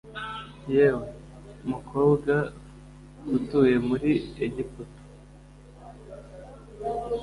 [0.73, 1.05] Yewe
[1.69, 2.47] mukobwaf
[3.35, 4.11] utuye muri
[4.45, 4.99] egiputa